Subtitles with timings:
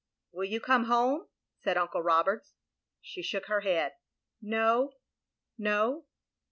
[0.31, 1.27] "Will you come home?"
[1.59, 2.55] said Uncle Roberts.
[3.03, 3.91] She shook her head.
[4.41, 4.93] "No,
[5.59, 6.05] no.